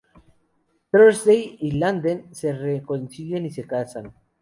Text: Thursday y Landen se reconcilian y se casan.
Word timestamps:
Thursday 0.91 1.57
y 1.59 1.73
Landen 1.73 2.33
se 2.33 2.53
reconcilian 2.53 3.45
y 3.45 3.51
se 3.51 3.67
casan. 3.67 4.11